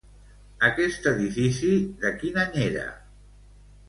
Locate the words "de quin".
2.05-2.39